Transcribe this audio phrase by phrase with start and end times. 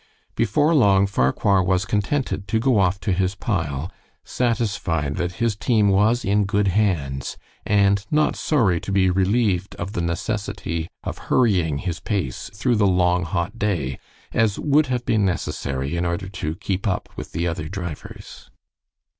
[0.35, 3.91] Before long Farquhar was contented to go off to his pile,
[4.23, 9.93] satisfied that his team was in good hands, and not sorry to be relieved of
[9.93, 13.99] the necessity of hurrying his pace through the long, hot day,
[14.33, 18.49] as would have been necessary in order to keep up with the other drivers.